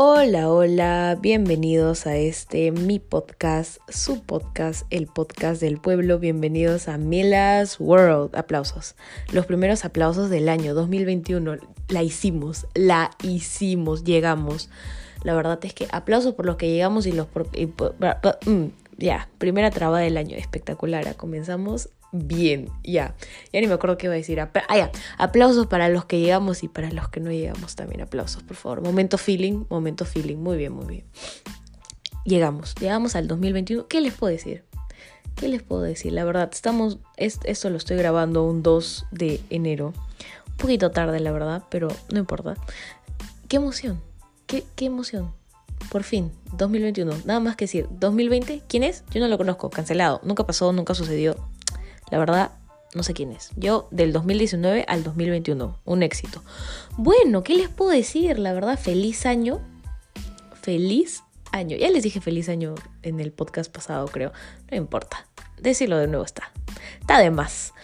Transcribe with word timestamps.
Hola, 0.00 0.48
hola, 0.48 1.18
bienvenidos 1.20 2.06
a 2.06 2.14
este 2.14 2.70
mi 2.70 3.00
podcast, 3.00 3.78
su 3.88 4.22
podcast, 4.22 4.86
el 4.90 5.08
podcast 5.08 5.60
del 5.60 5.80
pueblo. 5.80 6.20
Bienvenidos 6.20 6.86
a 6.86 6.98
Milas 6.98 7.80
World. 7.80 8.36
Aplausos. 8.36 8.94
Los 9.32 9.46
primeros 9.46 9.84
aplausos 9.84 10.30
del 10.30 10.50
año 10.50 10.72
2021. 10.72 11.56
La 11.88 12.04
hicimos, 12.04 12.68
la 12.74 13.10
hicimos, 13.24 14.04
llegamos. 14.04 14.70
La 15.24 15.34
verdad 15.34 15.58
es 15.64 15.74
que 15.74 15.88
aplausos 15.90 16.34
por 16.34 16.46
los 16.46 16.54
que 16.54 16.70
llegamos 16.70 17.04
y 17.08 17.10
los 17.10 17.26
mm, 18.46 18.66
ya, 18.98 19.28
primera 19.38 19.72
traba 19.72 19.98
del 19.98 20.16
año, 20.16 20.36
espectacular. 20.36 21.16
Comenzamos 21.16 21.88
bien, 22.12 22.70
ya. 22.84 23.14
Ya 23.52 23.60
ni 23.60 23.66
me 23.66 23.74
acuerdo 23.74 23.98
qué 23.98 24.06
iba 24.06 24.14
a 24.14 24.16
decir. 24.16 24.40
ah. 24.40 24.90
Aplausos 25.18 25.66
para 25.66 25.88
los 25.88 26.04
que 26.04 26.20
llegamos 26.20 26.62
y 26.62 26.68
para 26.68 26.90
los 26.90 27.08
que 27.08 27.20
no 27.20 27.30
llegamos 27.30 27.76
también. 27.76 28.00
Aplausos, 28.00 28.42
por 28.42 28.56
favor. 28.56 28.82
Momento 28.82 29.18
feeling, 29.18 29.64
momento 29.68 30.04
feeling. 30.04 30.36
Muy 30.36 30.56
bien, 30.56 30.72
muy 30.72 30.86
bien. 30.86 31.04
Llegamos, 32.24 32.74
llegamos 32.76 33.16
al 33.16 33.28
2021. 33.28 33.86
¿Qué 33.88 34.00
les 34.00 34.14
puedo 34.14 34.30
decir? 34.30 34.64
¿Qué 35.34 35.48
les 35.48 35.62
puedo 35.62 35.82
decir? 35.82 36.12
La 36.12 36.24
verdad, 36.24 36.50
estamos, 36.52 36.98
esto 37.16 37.70
lo 37.70 37.76
estoy 37.76 37.96
grabando 37.96 38.44
un 38.44 38.62
2 38.62 39.06
de 39.12 39.40
enero. 39.50 39.94
Un 40.48 40.56
poquito 40.56 40.90
tarde, 40.90 41.20
la 41.20 41.30
verdad, 41.30 41.64
pero 41.70 41.88
no 42.12 42.18
importa. 42.18 42.54
Qué 43.48 43.56
emoción, 43.56 44.00
qué 44.46 44.64
emoción. 44.80 45.32
Por 45.90 46.02
fin, 46.02 46.32
2021. 46.58 47.12
Nada 47.24 47.40
más 47.40 47.56
que 47.56 47.64
decir, 47.64 47.88
2020, 47.90 48.62
¿quién 48.68 48.82
es? 48.82 49.04
Yo 49.10 49.20
no 49.20 49.28
lo 49.28 49.38
conozco, 49.38 49.70
cancelado. 49.70 50.20
Nunca 50.22 50.44
pasó, 50.44 50.72
nunca 50.72 50.94
sucedió. 50.94 51.36
La 52.10 52.18
verdad, 52.18 52.52
no 52.94 53.02
sé 53.02 53.14
quién 53.14 53.32
es. 53.32 53.50
Yo 53.56 53.88
del 53.90 54.12
2019 54.12 54.84
al 54.88 55.04
2021, 55.04 55.78
un 55.84 56.02
éxito. 56.02 56.42
Bueno, 56.96 57.42
¿qué 57.42 57.54
les 57.54 57.68
puedo 57.68 57.90
decir? 57.90 58.38
La 58.38 58.52
verdad, 58.52 58.78
feliz 58.78 59.26
año. 59.26 59.60
Feliz 60.62 61.22
año. 61.52 61.76
Ya 61.76 61.90
les 61.90 62.02
dije 62.02 62.20
feliz 62.20 62.48
año 62.48 62.74
en 63.02 63.20
el 63.20 63.32
podcast 63.32 63.72
pasado, 63.72 64.06
creo. 64.08 64.32
No 64.70 64.76
importa. 64.76 65.26
Decirlo 65.60 65.98
de 65.98 66.06
nuevo 66.06 66.24
está. 66.24 66.52
Está 67.00 67.18
de 67.18 67.30
más. 67.30 67.74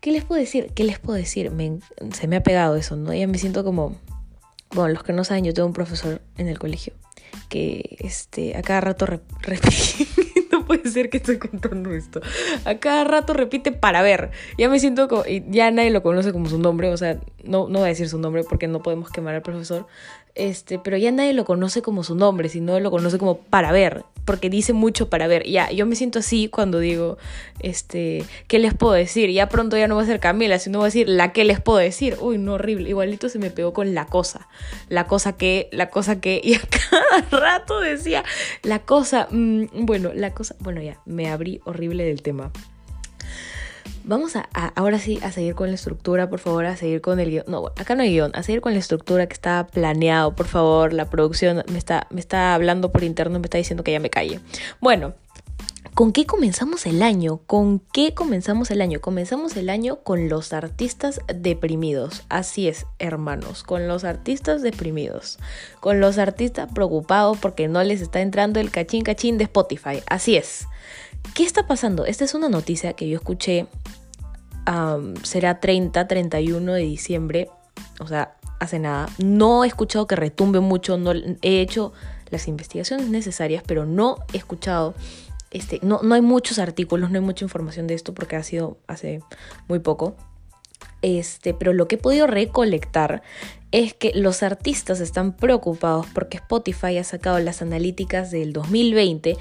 ¿Qué 0.00 0.12
les 0.12 0.24
puedo 0.24 0.40
decir? 0.40 0.72
¿Qué 0.74 0.84
les 0.84 0.98
puedo 0.98 1.18
decir? 1.18 1.52
se 2.14 2.26
me 2.26 2.36
ha 2.36 2.42
pegado 2.42 2.76
eso, 2.76 2.96
¿no? 2.96 3.12
Ya 3.12 3.26
me 3.26 3.38
siento 3.38 3.64
como... 3.64 3.96
Bueno, 4.72 4.94
los 4.94 5.02
que 5.02 5.12
no 5.12 5.24
saben, 5.24 5.44
yo 5.44 5.52
tengo 5.52 5.66
un 5.66 5.74
profesor 5.74 6.22
en 6.36 6.48
el 6.48 6.58
colegio 6.58 6.94
que 7.50 7.96
este, 7.98 8.56
a 8.56 8.62
cada 8.62 8.80
rato 8.80 9.06
repite 9.42 10.06
puede 10.70 10.88
ser 10.88 11.10
que 11.10 11.16
estoy 11.16 11.38
contando 11.38 11.92
esto. 11.92 12.20
A 12.64 12.76
cada 12.76 13.02
rato 13.02 13.32
repite 13.32 13.72
para 13.72 14.02
ver. 14.02 14.30
Ya 14.56 14.68
me 14.68 14.78
siento 14.78 15.08
como. 15.08 15.24
Y 15.26 15.44
ya 15.48 15.68
nadie 15.72 15.90
lo 15.90 16.00
conoce 16.00 16.32
como 16.32 16.48
su 16.48 16.60
nombre. 16.60 16.92
O 16.92 16.96
sea, 16.96 17.18
no, 17.42 17.68
no 17.68 17.80
voy 17.80 17.86
a 17.86 17.88
decir 17.88 18.08
su 18.08 18.18
nombre 18.18 18.44
porque 18.44 18.68
no 18.68 18.80
podemos 18.80 19.10
quemar 19.10 19.34
al 19.34 19.42
profesor. 19.42 19.88
Este, 20.36 20.78
pero 20.78 20.96
ya 20.96 21.10
nadie 21.10 21.32
lo 21.32 21.44
conoce 21.44 21.82
como 21.82 22.04
su 22.04 22.14
nombre, 22.14 22.48
sino 22.48 22.78
lo 22.78 22.92
conoce 22.92 23.18
como 23.18 23.38
para 23.38 23.72
ver, 23.72 24.04
porque 24.24 24.50
dice 24.50 24.72
mucho 24.72 25.08
para 25.08 25.26
ver. 25.26 25.46
Ya, 25.46 25.70
yo 25.70 25.86
me 25.86 25.96
siento 25.96 26.20
así 26.20 26.48
cuando 26.48 26.78
digo, 26.78 27.18
este, 27.60 28.24
¿qué 28.48 28.58
les 28.58 28.74
puedo 28.74 28.92
decir? 28.92 29.30
Ya 29.30 29.48
pronto 29.48 29.76
ya 29.76 29.88
no 29.88 29.96
va 29.96 30.02
a 30.02 30.06
ser 30.06 30.20
Camila, 30.20 30.58
sino 30.58 30.78
va 30.78 30.84
a 30.84 30.88
decir 30.88 31.08
la 31.08 31.32
que 31.32 31.44
les 31.44 31.60
puedo 31.60 31.78
decir. 31.78 32.16
Uy, 32.20 32.38
no, 32.38 32.54
horrible. 32.54 32.88
Igualito 32.88 33.28
se 33.28 33.38
me 33.38 33.50
pegó 33.50 33.72
con 33.72 33.94
la 33.94 34.06
cosa. 34.06 34.48
La 34.88 35.06
cosa 35.06 35.36
que, 35.36 35.68
la 35.72 35.90
cosa 35.90 36.20
que, 36.20 36.40
y 36.44 36.54
a 36.54 36.60
cada 36.60 37.40
rato 37.40 37.80
decía, 37.80 38.24
la 38.62 38.80
cosa, 38.80 39.28
mm, 39.30 39.84
bueno, 39.86 40.12
la 40.14 40.32
cosa, 40.34 40.54
bueno, 40.60 40.80
ya, 40.82 41.00
me 41.06 41.28
abrí 41.28 41.60
horrible 41.64 42.04
del 42.04 42.22
tema. 42.22 42.52
Vamos 44.10 44.34
a, 44.34 44.48
ahora 44.74 44.98
sí 44.98 45.20
a 45.22 45.30
seguir 45.30 45.54
con 45.54 45.68
la 45.68 45.76
estructura, 45.76 46.28
por 46.28 46.40
favor, 46.40 46.66
a 46.66 46.76
seguir 46.76 47.00
con 47.00 47.20
el 47.20 47.30
guion. 47.30 47.44
No, 47.46 47.66
acá 47.66 47.94
no 47.94 48.02
hay 48.02 48.10
guion, 48.10 48.32
a 48.34 48.42
seguir 48.42 48.60
con 48.60 48.72
la 48.72 48.80
estructura 48.80 49.28
que 49.28 49.34
está 49.34 49.68
planeado, 49.68 50.34
por 50.34 50.48
favor. 50.48 50.92
La 50.92 51.08
producción 51.08 51.62
me 51.70 51.78
está, 51.78 52.08
me 52.10 52.18
está 52.18 52.56
hablando 52.56 52.90
por 52.90 53.04
interno, 53.04 53.38
me 53.38 53.46
está 53.46 53.58
diciendo 53.58 53.84
que 53.84 53.92
ya 53.92 54.00
me 54.00 54.10
calle. 54.10 54.40
Bueno, 54.80 55.14
¿Con 55.94 56.12
qué 56.12 56.24
comenzamos 56.26 56.86
el 56.86 57.02
año? 57.02 57.38
¿Con 57.46 57.78
qué 57.78 58.14
comenzamos 58.14 58.70
el 58.70 58.80
año? 58.80 59.00
Comenzamos 59.00 59.56
el 59.56 59.68
año 59.68 60.02
con 60.02 60.28
los 60.28 60.52
artistas 60.52 61.20
deprimidos. 61.32 62.24
Así 62.28 62.68
es, 62.68 62.86
hermanos, 62.98 63.62
con 63.64 63.86
los 63.86 64.04
artistas 64.04 64.62
deprimidos. 64.62 65.38
Con 65.80 66.00
los 66.00 66.18
artistas 66.18 66.70
preocupados 66.72 67.38
porque 67.38 67.68
no 67.68 67.82
les 67.82 68.00
está 68.00 68.20
entrando 68.20 68.60
el 68.60 68.70
cachín 68.70 69.02
cachín 69.02 69.36
de 69.36 69.44
Spotify. 69.44 70.02
Así 70.06 70.36
es. 70.36 70.66
¿Qué 71.34 71.44
está 71.44 71.66
pasando? 71.66 72.06
Esta 72.06 72.24
es 72.24 72.34
una 72.34 72.48
noticia 72.48 72.94
que 72.94 73.08
yo 73.08 73.16
escuché, 73.16 73.66
será 75.22 75.60
30, 75.60 76.06
31 76.06 76.72
de 76.72 76.82
diciembre, 76.82 77.50
o 77.98 78.06
sea, 78.06 78.36
hace 78.58 78.78
nada. 78.78 79.08
No 79.18 79.64
he 79.64 79.66
escuchado 79.66 80.06
que 80.06 80.16
retumbe 80.16 80.60
mucho, 80.60 80.96
no 80.96 81.12
he 81.12 81.60
hecho 81.60 81.92
las 82.30 82.46
investigaciones 82.48 83.08
necesarias, 83.08 83.62
pero 83.66 83.86
no 83.86 84.18
he 84.32 84.36
escuchado, 84.36 84.94
este, 85.50 85.80
no, 85.82 86.00
no 86.02 86.14
hay 86.14 86.22
muchos 86.22 86.58
artículos, 86.58 87.10
no 87.10 87.18
hay 87.18 87.24
mucha 87.24 87.44
información 87.44 87.86
de 87.86 87.94
esto 87.94 88.14
porque 88.14 88.36
ha 88.36 88.42
sido 88.42 88.78
hace 88.86 89.22
muy 89.68 89.80
poco. 89.80 90.14
Este, 91.02 91.54
pero 91.54 91.72
lo 91.72 91.88
que 91.88 91.96
he 91.96 91.98
podido 91.98 92.26
recolectar 92.26 93.22
es 93.72 93.94
que 93.94 94.12
los 94.14 94.42
artistas 94.42 95.00
están 95.00 95.32
preocupados 95.36 96.06
porque 96.12 96.36
Spotify 96.36 96.98
ha 96.98 97.04
sacado 97.04 97.38
las 97.38 97.62
analíticas 97.62 98.30
del 98.30 98.52
2020 98.52 99.36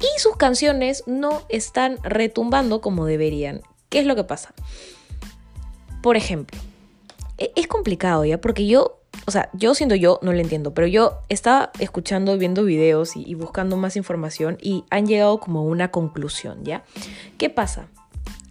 y 0.00 0.18
sus 0.18 0.36
canciones 0.36 1.04
no 1.06 1.42
están 1.48 1.98
retumbando 2.02 2.80
como 2.80 3.06
deberían. 3.06 3.62
¿Qué 3.88 3.98
es 4.00 4.06
lo 4.06 4.16
que 4.16 4.24
pasa? 4.24 4.54
Por 6.02 6.16
ejemplo, 6.16 6.58
e-, 7.38 7.52
es 7.56 7.66
complicado 7.66 8.24
ya, 8.24 8.40
porque 8.40 8.66
yo, 8.66 9.00
o 9.26 9.30
sea, 9.30 9.50
yo 9.52 9.74
siendo 9.74 9.94
yo, 9.94 10.18
no 10.22 10.32
lo 10.32 10.40
entiendo, 10.40 10.74
pero 10.74 10.86
yo 10.86 11.18
estaba 11.28 11.70
escuchando, 11.78 12.36
viendo 12.38 12.64
videos 12.64 13.16
y, 13.16 13.34
buscando 13.34 13.76
más 13.76 13.96
información 13.96 14.58
y 14.60 14.84
han 14.90 15.06
llegado 15.06 15.38
como 15.40 15.60
a 15.60 15.62
una 15.62 15.90
conclusión, 15.90 16.64
¿ya? 16.64 16.84
¿Qué 17.38 17.50
pasa? 17.50 17.88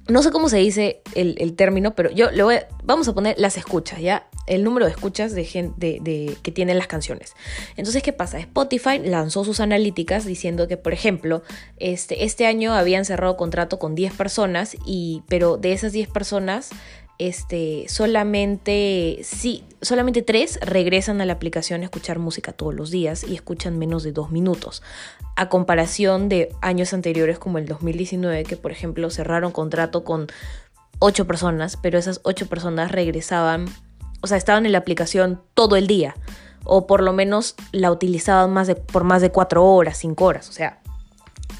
No 0.07 0.21
sé 0.21 0.31
cómo 0.31 0.49
se 0.49 0.57
dice 0.57 1.01
el, 1.16 1.55
término, 1.55 1.95
pero 1.95 2.11
yo 2.11 2.29
le 2.29 2.43
voy 2.43 2.57
vamos 2.83 3.07
a 3.07 3.13
poner 3.13 3.39
las 3.39 3.57
escuchas, 3.57 3.99
¿ya? 3.99 4.27
El 4.45 4.63
número 4.63 4.85
de 4.85 4.91
escuchas 4.91 5.33
de, 5.33 5.43
gente, 5.45 5.97
de, 5.99 6.38
que 6.43 6.51
tienen 6.51 6.77
las 6.77 6.85
canciones. 6.85 7.33
Entonces, 7.75 8.03
¿qué 8.03 8.13
pasa? 8.13 8.38
Spotify 8.38 8.99
lanzó 9.03 9.43
sus 9.43 9.59
analíticas 9.59 10.23
diciendo 10.25 10.67
que, 10.67 10.77
por 10.77 10.93
ejemplo, 10.93 11.41
este, 11.77 12.23
este 12.23 12.45
año 12.45 12.75
habían 12.75 13.05
cerrado 13.05 13.35
contrato 13.35 13.79
con 13.79 13.95
10 13.95 14.13
personas, 14.13 14.77
y, 14.85 15.23
pero 15.27 15.57
de 15.57 15.73
esas 15.73 15.91
10 15.91 16.09
personas, 16.09 16.69
este, 17.17 17.85
solamente, 17.87 19.19
sí, 19.23 19.63
solamente 19.81 20.21
tres 20.21 20.59
regresan 20.61 21.21
a 21.21 21.25
la 21.25 21.33
aplicación 21.33 21.81
a 21.81 21.85
escuchar 21.85 22.19
música 22.19 22.51
todos 22.51 22.73
los 22.73 22.91
días 22.91 23.23
y 23.23 23.35
escuchan 23.35 23.77
menos 23.79 24.03
de 24.03 24.11
dos 24.11 24.31
minutos. 24.31 24.83
A 25.35 25.49
comparación 25.49 26.29
de 26.29 26.49
años 26.61 26.93
anteriores 26.93 27.39
como 27.39 27.57
el 27.57 27.65
2019, 27.65 28.43
que 28.43 28.57
por 28.57 28.71
ejemplo 28.71 29.09
cerraron 29.09 29.51
contrato 29.51 30.03
con 30.03 30.27
ocho 30.99 31.25
personas, 31.25 31.77
pero 31.77 31.97
esas 31.97 32.19
ocho 32.23 32.47
personas 32.47 32.91
regresaban, 32.91 33.65
o 34.21 34.27
sea, 34.27 34.37
estaban 34.37 34.65
en 34.65 34.71
la 34.71 34.79
aplicación 34.79 35.41
todo 35.53 35.75
el 35.75 35.87
día. 35.87 36.15
O 36.63 36.87
por 36.87 37.03
lo 37.03 37.13
menos 37.13 37.55
la 37.71 37.91
utilizaban 37.91 38.51
más 38.51 38.65
de, 38.67 38.75
por 38.75 39.03
más 39.03 39.21
de 39.21 39.31
cuatro 39.31 39.63
horas, 39.63 39.97
cinco 39.97 40.25
horas. 40.25 40.49
O 40.49 40.51
sea, 40.51 40.81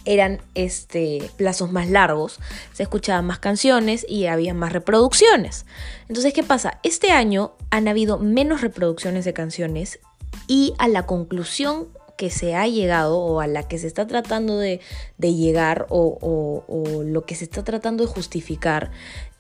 eran 0.06 0.42
este, 0.54 1.30
plazos 1.38 1.72
más 1.72 1.90
largos, 1.90 2.40
se 2.74 2.84
escuchaban 2.84 3.26
más 3.26 3.40
canciones 3.40 4.06
y 4.08 4.28
había 4.28 4.54
más 4.54 4.74
reproducciones. 4.74 5.66
Entonces, 6.08 6.34
¿qué 6.34 6.44
pasa? 6.44 6.80
Este 6.84 7.12
año 7.12 7.54
han 7.70 7.88
habido 7.88 8.18
menos 8.18 8.62
reproducciones 8.62 9.26
de 9.26 9.34
canciones 9.34 10.00
y 10.48 10.74
a 10.78 10.88
la 10.88 11.06
conclusión 11.06 11.88
que 12.18 12.30
se 12.30 12.56
ha 12.56 12.68
llegado 12.68 13.18
o 13.18 13.42
a 13.42 13.48
la 13.48 13.68
que 13.68 13.78
se 13.78 13.88
está 13.88 14.08
tratando 14.08 14.58
de, 14.58 14.80
llegar 15.20 15.86
o, 15.90 16.64
o, 16.68 17.04
lo 17.04 17.26
que 17.26 17.36
se 17.36 17.44
está 17.44 17.64
tratando 17.64 18.06
de 18.06 18.12
justificar 18.12 18.92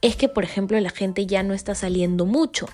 es 0.01 0.15
que, 0.15 0.27
por 0.27 0.43
ejemplo, 0.43 0.79
la 0.79 0.89
gente 0.89 1.25
ya 1.25 1.41
no 1.43 1.53
está 1.53 1.73
saliendo 1.73 2.25
mucho. 2.25 2.67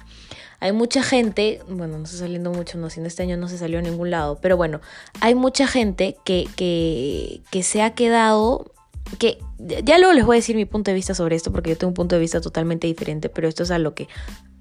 Hay 0.61 0.71
mucha 0.71 1.03
gente, 1.03 1.59
bueno, 1.67 1.97
no 1.97 2.05
está 2.05 2.17
saliendo 2.17 2.51
mucho, 2.51 2.77
no, 2.77 2.89
si 2.89 3.01
en 3.01 3.05
este 3.05 3.23
año 3.23 3.35
no 3.35 3.49
se 3.49 3.57
salió 3.57 3.79
a 3.79 3.81
ningún 3.81 4.11
lado, 4.11 4.39
pero 4.41 4.55
bueno, 4.55 4.79
hay 5.19 5.35
mucha 5.35 5.67
gente 5.67 6.15
que, 6.23 6.47
que, 6.55 7.41
que 7.51 7.63
se 7.63 7.81
ha 7.81 7.93
quedado 7.93 8.71
que 9.17 9.39
ya 9.57 9.97
luego 9.97 10.13
les 10.13 10.25
voy 10.25 10.35
a 10.35 10.39
decir 10.39 10.55
mi 10.55 10.65
punto 10.65 10.91
de 10.91 10.95
vista 10.95 11.13
sobre 11.13 11.35
esto 11.35 11.51
porque 11.51 11.71
yo 11.71 11.77
tengo 11.77 11.89
un 11.89 11.95
punto 11.95 12.15
de 12.15 12.21
vista 12.21 12.41
totalmente 12.41 12.87
diferente, 12.87 13.29
pero 13.29 13.47
esto 13.47 13.63
es 13.63 13.71
a 13.71 13.79
lo 13.79 13.93
que 13.93 14.07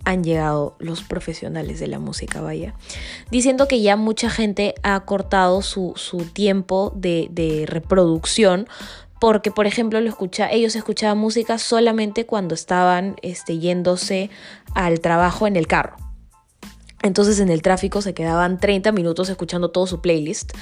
han 0.04 0.24
llegado 0.24 0.76
los 0.78 1.02
profesionales 1.02 1.78
de 1.78 1.86
la 1.86 1.98
música, 1.98 2.40
vaya, 2.40 2.74
diciendo 3.30 3.68
que 3.68 3.82
ya 3.82 3.96
mucha 3.96 4.30
gente 4.30 4.74
ha 4.82 5.00
cortado 5.04 5.62
su, 5.62 5.92
su 5.96 6.24
tiempo 6.24 6.92
de, 6.96 7.28
de, 7.30 7.66
reproducción 7.66 8.66
porque, 9.20 9.50
por 9.50 9.66
ejemplo, 9.66 10.00
lo 10.00 10.08
ellos 10.50 10.74
escuchaban 10.74 11.18
música 11.18 11.58
solamente 11.58 12.26
cuando 12.26 12.54
estaban 12.54 13.16
este, 13.22 13.58
yéndose 13.58 14.30
al 14.74 15.00
trabajo 15.00 15.46
en 15.46 15.56
el 15.56 15.66
carro. 15.66 15.96
Entonces 17.02 17.40
en 17.40 17.48
el 17.48 17.62
tráfico 17.62 18.02
se 18.02 18.12
quedaban 18.12 18.58
30 18.58 18.92
minutos 18.92 19.30
escuchando 19.30 19.70
todo 19.70 19.86
su 19.86 20.00
playlist 20.00 20.52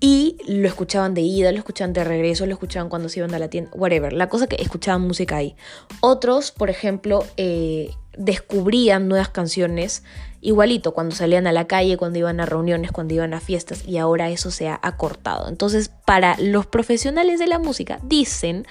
y 0.00 0.36
lo 0.46 0.68
escuchaban 0.68 1.14
de 1.14 1.22
ida, 1.22 1.52
lo 1.52 1.58
escuchaban 1.58 1.92
de 1.92 2.04
regreso, 2.04 2.46
lo 2.46 2.52
escuchaban 2.52 2.88
cuando 2.88 3.08
se 3.08 3.20
iban 3.20 3.34
a 3.34 3.38
la 3.38 3.48
tienda, 3.48 3.70
whatever. 3.74 4.12
La 4.12 4.28
cosa 4.28 4.46
que 4.46 4.56
escuchaban 4.56 5.02
música 5.02 5.36
ahí. 5.36 5.56
Otros, 6.00 6.50
por 6.50 6.68
ejemplo, 6.68 7.24
eh, 7.36 7.90
descubrían 8.16 9.08
nuevas 9.08 9.28
canciones 9.28 10.02
igualito 10.40 10.92
cuando 10.92 11.16
salían 11.16 11.46
a 11.46 11.52
la 11.52 11.66
calle, 11.66 11.96
cuando 11.96 12.18
iban 12.18 12.38
a 12.38 12.44
reuniones, 12.44 12.92
cuando 12.92 13.14
iban 13.14 13.32
a 13.32 13.40
fiestas 13.40 13.82
y 13.88 13.96
ahora 13.96 14.28
eso 14.28 14.50
se 14.50 14.68
ha 14.68 14.78
acortado. 14.82 15.48
Entonces, 15.48 15.90
para 16.04 16.36
los 16.38 16.66
profesionales 16.66 17.38
de 17.38 17.46
la 17.46 17.58
música 17.58 17.98
dicen 18.02 18.66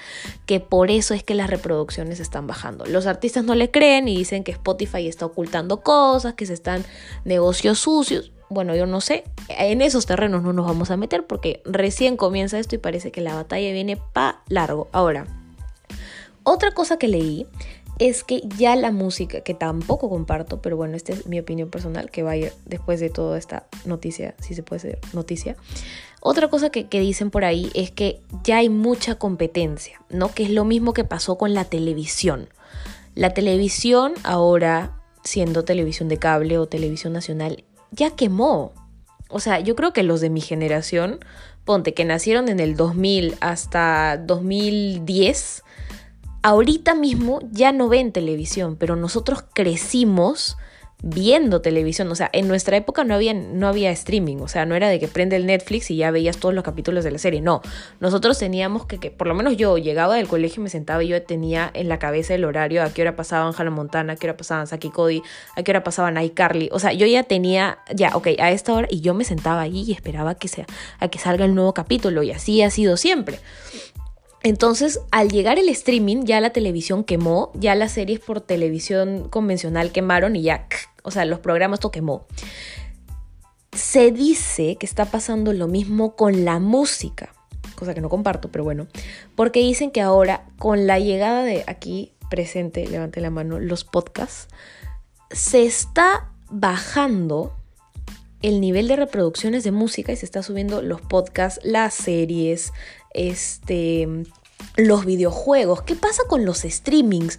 que 0.46 0.60
por 0.60 0.90
eso 0.90 1.14
es 1.14 1.24
que 1.24 1.34
las 1.34 1.50
reproducciones 1.50 2.20
están 2.20 2.46
bajando. 2.46 2.86
Los 2.86 3.06
artistas 3.06 3.44
no 3.44 3.56
le 3.56 3.72
creen 3.72 4.06
y 4.06 4.16
dicen 4.16 4.44
que 4.44 4.52
Spotify 4.52 5.08
está 5.08 5.26
ocultando 5.26 5.80
cosas, 5.80 6.34
que 6.34 6.46
se 6.46 6.54
están 6.54 6.84
negocios 7.24 7.80
sucios 7.80 8.33
bueno, 8.48 8.74
yo 8.74 8.86
no 8.86 9.00
sé, 9.00 9.24
en 9.48 9.82
esos 9.82 10.06
terrenos 10.06 10.42
no 10.42 10.52
nos 10.52 10.66
vamos 10.66 10.90
a 10.90 10.96
meter 10.96 11.26
porque 11.26 11.62
recién 11.64 12.16
comienza 12.16 12.58
esto 12.58 12.74
y 12.74 12.78
parece 12.78 13.10
que 13.10 13.20
la 13.20 13.34
batalla 13.34 13.72
viene 13.72 13.96
pa 13.96 14.42
largo. 14.48 14.88
Ahora, 14.92 15.26
otra 16.42 16.72
cosa 16.72 16.98
que 16.98 17.08
leí 17.08 17.46
es 17.98 18.24
que 18.24 18.42
ya 18.56 18.76
la 18.76 18.90
música, 18.90 19.40
que 19.40 19.54
tampoco 19.54 20.08
comparto, 20.08 20.60
pero 20.60 20.76
bueno, 20.76 20.96
esta 20.96 21.12
es 21.12 21.26
mi 21.26 21.38
opinión 21.38 21.70
personal, 21.70 22.10
que 22.10 22.22
va 22.22 22.32
a 22.32 22.36
ir 22.36 22.52
después 22.66 23.00
de 23.00 23.08
toda 23.08 23.38
esta 23.38 23.66
noticia, 23.84 24.34
si 24.40 24.54
se 24.54 24.62
puede 24.62 24.80
ser 24.80 24.98
noticia. 25.12 25.56
Otra 26.20 26.48
cosa 26.48 26.70
que, 26.70 26.88
que, 26.88 27.00
dicen 27.00 27.30
por 27.30 27.44
ahí 27.44 27.70
es 27.74 27.90
que 27.90 28.20
ya 28.42 28.58
hay 28.58 28.68
mucha 28.68 29.16
competencia, 29.16 30.00
¿no? 30.10 30.32
Que 30.34 30.44
es 30.44 30.50
lo 30.50 30.64
mismo 30.64 30.92
que 30.92 31.04
pasó 31.04 31.38
con 31.38 31.54
la 31.54 31.64
televisión. 31.64 32.48
La 33.14 33.32
televisión 33.32 34.14
ahora, 34.24 34.98
siendo 35.22 35.64
televisión 35.64 36.08
de 36.08 36.18
cable 36.18 36.58
o 36.58 36.66
televisión 36.66 37.12
nacional, 37.12 37.64
ya 37.94 38.10
quemó. 38.10 38.72
O 39.28 39.40
sea, 39.40 39.60
yo 39.60 39.74
creo 39.76 39.92
que 39.92 40.02
los 40.02 40.20
de 40.20 40.30
mi 40.30 40.40
generación, 40.40 41.20
ponte, 41.64 41.94
que 41.94 42.04
nacieron 42.04 42.48
en 42.48 42.60
el 42.60 42.76
2000 42.76 43.36
hasta 43.40 44.18
2010, 44.18 45.62
ahorita 46.42 46.94
mismo 46.94 47.40
ya 47.50 47.72
no 47.72 47.88
ven 47.88 48.12
televisión, 48.12 48.76
pero 48.76 48.96
nosotros 48.96 49.44
crecimos 49.54 50.56
viendo 51.02 51.60
televisión. 51.60 52.10
O 52.10 52.14
sea, 52.14 52.30
en 52.32 52.48
nuestra 52.48 52.76
época 52.76 53.04
no 53.04 53.14
había, 53.14 53.34
no 53.34 53.68
había 53.68 53.90
streaming. 53.90 54.38
O 54.38 54.48
sea, 54.48 54.66
no 54.66 54.74
era 54.74 54.88
de 54.88 54.98
que 54.98 55.08
prende 55.08 55.36
el 55.36 55.46
Netflix 55.46 55.90
y 55.90 55.96
ya 55.96 56.10
veías 56.10 56.38
todos 56.38 56.54
los 56.54 56.64
capítulos 56.64 57.04
de 57.04 57.10
la 57.10 57.18
serie. 57.18 57.40
No, 57.40 57.62
nosotros 58.00 58.38
teníamos 58.38 58.86
que, 58.86 59.10
por 59.10 59.26
lo 59.26 59.34
menos 59.34 59.56
yo 59.56 59.78
llegaba 59.78 60.16
del 60.16 60.28
colegio 60.28 60.60
y 60.60 60.64
me 60.64 60.70
sentaba 60.70 61.02
y 61.04 61.08
yo 61.08 61.22
tenía 61.22 61.70
en 61.74 61.88
la 61.88 61.98
cabeza 61.98 62.34
el 62.34 62.44
horario, 62.44 62.82
a 62.82 62.90
qué 62.90 63.02
hora 63.02 63.16
pasaban 63.16 63.52
Hannah 63.56 63.70
Montana, 63.70 64.14
a 64.14 64.16
qué 64.16 64.26
hora 64.26 64.36
pasaban 64.36 64.66
Saki 64.66 64.90
Cody, 64.90 65.22
a 65.56 65.62
qué 65.62 65.72
hora 65.72 65.84
pasaban 65.84 66.20
iCarly. 66.22 66.68
O 66.72 66.78
sea, 66.78 66.92
yo 66.92 67.06
ya 67.06 67.22
tenía, 67.22 67.78
ya, 67.94 68.16
ok, 68.16 68.28
a 68.38 68.50
esta 68.50 68.72
hora 68.72 68.88
y 68.90 69.00
yo 69.00 69.14
me 69.14 69.24
sentaba 69.24 69.60
ahí 69.60 69.84
y 69.86 69.92
esperaba 69.92 70.34
que 70.36 70.48
sea, 70.48 70.66
a 71.00 71.08
que 71.08 71.18
salga 71.18 71.44
el 71.44 71.54
nuevo 71.54 71.74
capítulo 71.74 72.22
y 72.22 72.30
así 72.30 72.62
ha 72.62 72.70
sido 72.70 72.96
siempre. 72.96 73.40
Entonces, 74.44 75.00
al 75.10 75.30
llegar 75.30 75.58
el 75.58 75.70
streaming, 75.70 76.24
ya 76.24 76.38
la 76.38 76.50
televisión 76.50 77.02
quemó, 77.02 77.50
ya 77.54 77.74
las 77.74 77.92
series 77.92 78.20
por 78.20 78.42
televisión 78.42 79.30
convencional 79.30 79.90
quemaron 79.90 80.36
y 80.36 80.42
ya, 80.42 80.68
o 81.02 81.10
sea, 81.10 81.24
los 81.24 81.38
programas 81.38 81.80
todo 81.80 81.90
quemó. 81.90 82.26
Se 83.72 84.12
dice 84.12 84.76
que 84.76 84.84
está 84.84 85.06
pasando 85.06 85.54
lo 85.54 85.66
mismo 85.66 86.14
con 86.14 86.44
la 86.44 86.58
música, 86.58 87.32
cosa 87.74 87.94
que 87.94 88.02
no 88.02 88.10
comparto, 88.10 88.50
pero 88.52 88.64
bueno, 88.64 88.86
porque 89.34 89.60
dicen 89.60 89.90
que 89.90 90.02
ahora 90.02 90.44
con 90.58 90.86
la 90.86 90.98
llegada 90.98 91.42
de 91.42 91.64
aquí 91.66 92.12
presente, 92.28 92.86
levante 92.86 93.22
la 93.22 93.30
mano, 93.30 93.58
los 93.58 93.84
podcasts, 93.84 94.48
se 95.30 95.64
está 95.64 96.30
bajando 96.50 97.54
el 98.42 98.60
nivel 98.60 98.88
de 98.88 98.96
reproducciones 98.96 99.64
de 99.64 99.72
música 99.72 100.12
y 100.12 100.16
se 100.16 100.26
está 100.26 100.42
subiendo 100.42 100.82
los 100.82 101.00
podcasts, 101.00 101.60
las 101.64 101.94
series, 101.94 102.74
este, 103.14 104.06
los 104.76 105.04
videojuegos. 105.04 105.82
¿Qué 105.82 105.96
pasa 105.96 106.22
con 106.28 106.44
los 106.44 106.58
streamings? 106.58 107.38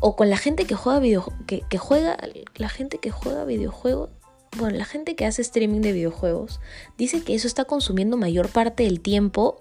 O 0.00 0.16
con 0.16 0.30
la 0.30 0.36
gente 0.36 0.66
que 0.66 0.74
juega 0.74 1.00
video, 1.00 1.32
que, 1.46 1.78
juega, 1.78 2.16
la 2.56 2.68
gente 2.68 2.98
que 2.98 3.10
juega 3.10 3.44
videojuegos. 3.44 4.10
Bueno, 4.56 4.76
la 4.76 4.84
gente 4.84 5.16
que 5.16 5.26
hace 5.26 5.42
streaming 5.42 5.80
de 5.80 5.92
videojuegos 5.92 6.60
dice 6.96 7.22
que 7.24 7.34
eso 7.34 7.48
está 7.48 7.64
consumiendo 7.64 8.16
mayor 8.16 8.48
parte 8.48 8.84
del 8.84 9.00
tiempo 9.00 9.60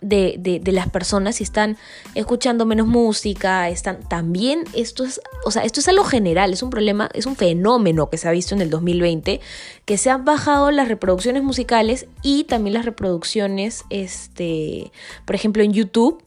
de, 0.00 0.60
las 0.66 0.88
personas 0.90 1.40
y 1.40 1.44
están 1.44 1.76
escuchando 2.14 2.66
menos 2.66 2.86
música, 2.86 3.68
están 3.68 4.00
también 4.08 4.64
esto 4.74 5.04
es, 5.04 5.20
o 5.44 5.50
sea, 5.50 5.62
esto 5.62 5.80
es 5.80 5.88
algo 5.88 6.04
general, 6.04 6.52
es 6.52 6.62
un 6.62 6.70
problema, 6.70 7.08
es 7.14 7.26
un 7.26 7.36
fenómeno 7.36 8.10
que 8.10 8.18
se 8.18 8.28
ha 8.28 8.32
visto 8.32 8.54
en 8.54 8.60
el 8.60 8.70
2020, 8.70 9.40
que 9.84 9.98
se 9.98 10.10
han 10.10 10.24
bajado 10.24 10.70
las 10.70 10.88
reproducciones 10.88 11.42
musicales 11.42 12.06
y 12.22 12.44
también 12.44 12.74
las 12.74 12.84
reproducciones, 12.84 13.84
este, 13.90 14.90
por 15.24 15.34
ejemplo, 15.34 15.62
en 15.62 15.72
YouTube. 15.72 16.22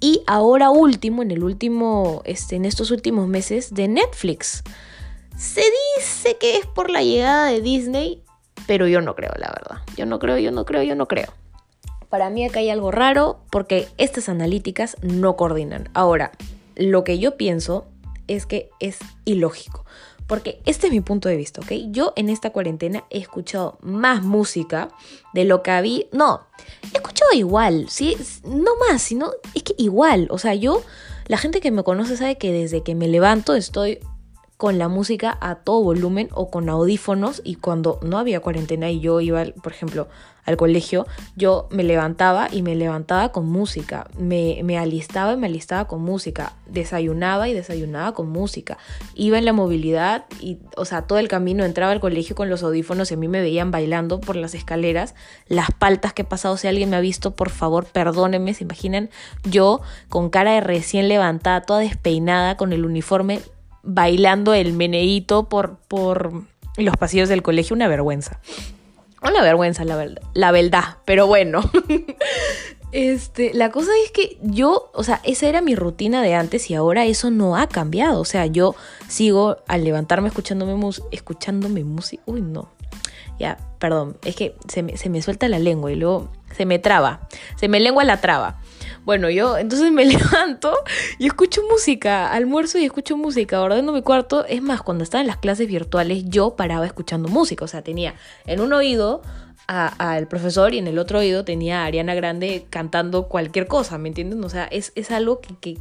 Y 0.00 0.22
ahora 0.28 0.70
último, 0.70 1.22
en 1.22 1.32
el 1.32 1.42
último, 1.42 2.22
este, 2.24 2.54
en 2.54 2.64
estos 2.64 2.92
últimos 2.92 3.26
meses, 3.26 3.74
de 3.74 3.88
Netflix. 3.88 4.62
Se 5.36 5.62
dice 5.96 6.36
que 6.38 6.56
es 6.56 6.66
por 6.66 6.88
la 6.88 7.02
llegada 7.02 7.46
de 7.46 7.60
Disney, 7.60 8.22
pero 8.68 8.86
yo 8.86 9.00
no 9.00 9.16
creo, 9.16 9.32
la 9.36 9.48
verdad. 9.48 9.82
Yo 9.96 10.06
no 10.06 10.20
creo, 10.20 10.38
yo 10.38 10.52
no 10.52 10.64
creo, 10.64 10.82
yo 10.84 10.94
no 10.94 11.08
creo. 11.08 11.32
Para 12.08 12.30
mí 12.30 12.44
acá 12.44 12.60
hay 12.60 12.70
algo 12.70 12.90
raro 12.90 13.40
porque 13.50 13.88
estas 13.98 14.28
analíticas 14.28 14.96
no 15.02 15.36
coordinan. 15.36 15.90
Ahora, 15.94 16.32
lo 16.74 17.04
que 17.04 17.18
yo 17.18 17.36
pienso 17.36 17.86
es 18.28 18.46
que 18.46 18.70
es 18.80 18.98
ilógico. 19.24 19.84
Porque 20.26 20.60
este 20.66 20.88
es 20.88 20.92
mi 20.92 21.00
punto 21.00 21.30
de 21.30 21.36
vista, 21.36 21.62
¿ok? 21.62 21.72
Yo 21.90 22.12
en 22.14 22.28
esta 22.28 22.50
cuarentena 22.50 23.04
he 23.08 23.18
escuchado 23.18 23.78
más 23.80 24.22
música 24.22 24.90
de 25.32 25.44
lo 25.44 25.62
que 25.62 25.70
había... 25.70 26.04
No, 26.12 26.42
he 26.92 26.98
escuchado 26.98 27.32
igual, 27.32 27.86
¿sí? 27.88 28.14
No 28.44 28.72
más, 28.76 29.00
sino 29.00 29.32
es 29.54 29.62
que 29.62 29.74
igual. 29.78 30.28
O 30.30 30.36
sea, 30.36 30.54
yo, 30.54 30.82
la 31.26 31.38
gente 31.38 31.60
que 31.60 31.70
me 31.70 31.82
conoce 31.82 32.18
sabe 32.18 32.36
que 32.36 32.52
desde 32.52 32.82
que 32.82 32.94
me 32.94 33.08
levanto 33.08 33.54
estoy 33.54 34.00
con 34.58 34.76
la 34.76 34.88
música 34.88 35.38
a 35.40 35.54
todo 35.54 35.82
volumen 35.82 36.28
o 36.34 36.50
con 36.50 36.68
audífonos 36.68 37.40
y 37.44 37.54
cuando 37.54 38.00
no 38.02 38.18
había 38.18 38.40
cuarentena 38.40 38.90
y 38.90 38.98
yo 38.98 39.20
iba, 39.20 39.44
por 39.62 39.72
ejemplo, 39.72 40.08
al 40.44 40.56
colegio, 40.56 41.06
yo 41.36 41.68
me 41.70 41.84
levantaba 41.84 42.48
y 42.50 42.62
me 42.62 42.74
levantaba 42.74 43.30
con 43.30 43.46
música, 43.46 44.08
me, 44.18 44.60
me 44.64 44.78
alistaba 44.78 45.34
y 45.34 45.36
me 45.36 45.46
alistaba 45.46 45.86
con 45.86 46.00
música, 46.00 46.54
desayunaba 46.66 47.48
y 47.48 47.54
desayunaba 47.54 48.14
con 48.14 48.30
música, 48.30 48.78
iba 49.14 49.38
en 49.38 49.44
la 49.44 49.52
movilidad 49.52 50.24
y, 50.40 50.58
o 50.76 50.86
sea, 50.86 51.02
todo 51.02 51.18
el 51.18 51.28
camino 51.28 51.64
entraba 51.64 51.92
al 51.92 52.00
colegio 52.00 52.34
con 52.34 52.48
los 52.48 52.62
audífonos 52.62 53.10
y 53.10 53.14
a 53.14 53.16
mí 53.18 53.28
me 53.28 53.42
veían 53.42 53.70
bailando 53.70 54.20
por 54.20 54.34
las 54.36 54.54
escaleras, 54.54 55.14
las 55.46 55.70
paltas 55.70 56.14
que 56.14 56.22
he 56.22 56.24
pasado, 56.24 56.56
si 56.56 56.66
alguien 56.66 56.90
me 56.90 56.96
ha 56.96 57.00
visto, 57.00 57.36
por 57.36 57.50
favor, 57.50 57.84
perdónenme, 57.84 58.54
se 58.54 58.64
imaginan 58.64 59.10
yo 59.44 59.82
con 60.08 60.30
cara 60.30 60.52
de 60.52 60.62
recién 60.62 61.08
levantada, 61.08 61.60
toda 61.60 61.80
despeinada, 61.80 62.56
con 62.56 62.72
el 62.72 62.84
uniforme 62.86 63.40
bailando 63.82 64.54
el 64.54 64.72
meneíto 64.72 65.48
por, 65.48 65.78
por 65.88 66.44
los 66.76 66.96
pasillos 66.96 67.28
del 67.28 67.42
colegio, 67.42 67.74
una 67.74 67.88
vergüenza. 67.88 68.40
Una 69.22 69.42
vergüenza, 69.42 69.84
la 69.84 69.96
verdad, 69.96 70.22
la 70.34 70.52
verdad, 70.52 70.98
pero 71.04 71.26
bueno. 71.26 71.60
Este, 72.90 73.52
la 73.52 73.70
cosa 73.70 73.90
es 74.02 74.10
que 74.12 74.38
yo, 74.40 74.90
o 74.94 75.04
sea, 75.04 75.20
esa 75.22 75.46
era 75.46 75.60
mi 75.60 75.74
rutina 75.74 76.22
de 76.22 76.34
antes 76.34 76.70
y 76.70 76.74
ahora 76.74 77.04
eso 77.04 77.30
no 77.30 77.56
ha 77.56 77.68
cambiado. 77.68 78.20
O 78.20 78.24
sea, 78.24 78.46
yo 78.46 78.74
sigo 79.08 79.58
al 79.68 79.84
levantarme 79.84 80.28
escuchándome, 80.28 80.74
mus 80.74 81.02
escuchándome 81.10 81.84
música. 81.84 82.22
Uy, 82.26 82.40
no. 82.40 82.70
Ya, 83.38 83.58
perdón, 83.78 84.16
es 84.24 84.34
que 84.36 84.56
se 84.68 84.82
me, 84.82 84.96
se 84.96 85.10
me 85.10 85.20
suelta 85.22 85.48
la 85.48 85.58
lengua 85.58 85.92
y 85.92 85.96
luego 85.96 86.32
se 86.56 86.64
me 86.64 86.78
traba. 86.78 87.28
Se 87.56 87.68
me 87.68 87.78
lengua 87.78 88.04
la 88.04 88.20
traba. 88.20 88.60
Bueno, 89.08 89.30
yo 89.30 89.56
entonces 89.56 89.90
me 89.90 90.04
levanto 90.04 90.74
y 91.18 91.28
escucho 91.28 91.62
música, 91.66 92.30
almuerzo 92.30 92.76
y 92.76 92.84
escucho 92.84 93.16
música, 93.16 93.58
ordeno 93.62 93.90
mi 93.90 94.02
cuarto. 94.02 94.44
Es 94.44 94.60
más, 94.60 94.82
cuando 94.82 95.02
estaba 95.02 95.22
en 95.22 95.28
las 95.28 95.38
clases 95.38 95.66
virtuales 95.66 96.24
yo 96.26 96.56
paraba 96.56 96.84
escuchando 96.84 97.30
música, 97.30 97.64
o 97.64 97.68
sea, 97.68 97.80
tenía 97.80 98.16
en 98.44 98.60
un 98.60 98.74
oído 98.74 99.22
al 99.66 100.28
profesor 100.28 100.74
y 100.74 100.78
en 100.78 100.88
el 100.88 100.98
otro 100.98 101.20
oído 101.20 101.42
tenía 101.42 101.84
a 101.84 101.84
Ariana 101.86 102.14
Grande 102.14 102.66
cantando 102.68 103.28
cualquier 103.28 103.66
cosa, 103.66 103.96
¿me 103.96 104.08
entienden? 104.08 104.44
O 104.44 104.50
sea, 104.50 104.64
es, 104.66 104.92
algo 105.10 105.40
que, 105.40 105.78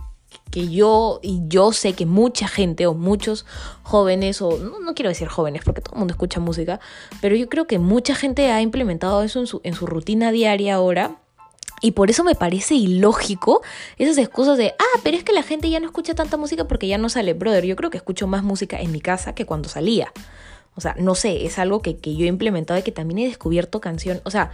que, 0.50 0.70
yo 0.70 1.20
y 1.22 1.42
yo 1.50 1.74
sé 1.74 1.92
que 1.92 2.06
mucha 2.06 2.48
gente 2.48 2.88
o 2.88 2.94
muchos 2.94 3.46
jóvenes 3.84 4.42
o 4.42 4.58
no, 4.58 4.80
no, 4.80 4.96
quiero 4.96 5.10
decir 5.10 5.28
jóvenes 5.28 5.64
porque 5.66 5.82
todo 5.82 5.96
el 5.96 6.00
mundo 6.00 6.14
escucha 6.14 6.40
música, 6.40 6.80
pero 7.20 7.36
yo 7.36 7.50
creo 7.50 7.68
que 7.68 7.78
mucha 7.78 8.16
gente 8.16 8.52
ha 8.52 8.62
implementado 8.62 9.22
eso 9.22 9.42
en 9.42 9.48
su, 9.48 9.60
en 9.66 9.74
su 9.74 9.86
rutina 9.86 10.32
diaria 10.32 10.76
ahora 10.76 11.18
y 11.82 11.92
por 11.92 12.10
eso 12.10 12.24
me 12.24 12.36
parece 12.36 12.76
ilógico 12.76 13.62
esas 13.98 14.18
excusas 14.18 14.58
de, 14.58 14.74
ah, 14.80 15.00
pero 15.04 15.16
es 15.16 15.24
que 15.24 15.34
la 15.34 15.44
gente 15.44 15.70
ya 15.70 15.80
no 15.80 15.86
escucha 15.86 16.16
tanta 16.16 16.38
música 16.38 16.68
porque 16.68 16.88
ya 16.88 16.98
no 16.98 17.10
sale, 17.10 17.34
brother. 17.34 17.66
Yo 17.66 17.76
creo 17.76 17.92
que 17.92 17.98
escucho 17.98 18.26
más 18.26 18.44
música 18.44 18.80
en 18.80 18.92
mi 18.92 19.00
casa 19.00 19.36
que 19.36 19.46
cuando 19.46 19.70
salía. 19.70 20.12
O 20.76 20.82
sea, 20.82 20.96
no 21.00 21.16
sé, 21.16 21.46
es 21.46 21.60
algo 21.60 21.82
que, 21.82 21.96
yo 21.96 22.26
he 22.26 22.28
implementado 22.28 22.80
y 22.80 22.84
que 22.84 22.92
también 22.92 23.20
he 23.20 23.28
descubierto 23.28 23.80
canción. 23.80 24.22
O 24.26 24.32
sea, 24.32 24.52